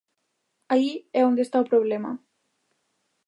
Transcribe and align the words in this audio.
Aí 0.73 0.91
é 1.19 1.21
onde 1.29 1.41
está 1.43 1.57
o 1.63 1.69
problema. 1.71 2.11